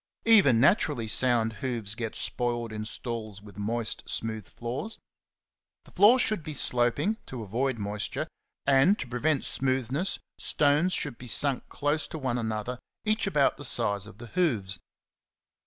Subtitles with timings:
[0.25, 4.97] Even naturally sound hoofs get spoiled in stalls with moist, smooth floors.
[5.85, 8.25] The floors should be slop ing, to avoid moisture,
[8.65, 13.57] and, to prevent smoothness, stones ^^ should be sunk close to one another, each about
[13.57, 14.79] the size of the hoofs.